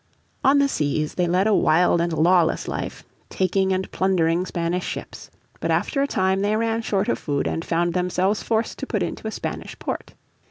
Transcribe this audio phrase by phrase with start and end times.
[0.43, 5.29] On the seas they led a wild and lawless life, taking and plundering Spanish ships.
[5.59, 9.03] But after a time they ran short of food, and found themselves forced to put
[9.03, 10.15] into a Spanish port.